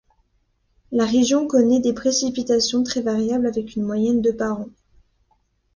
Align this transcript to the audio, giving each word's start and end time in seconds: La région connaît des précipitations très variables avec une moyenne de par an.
La 0.91 1.05
région 1.05 1.45
connaît 1.45 1.79
des 1.79 1.93
précipitations 1.93 2.81
très 2.81 3.01
variables 3.03 3.45
avec 3.45 3.75
une 3.75 3.83
moyenne 3.83 4.19
de 4.23 4.31
par 4.31 4.59
an. 4.61 4.69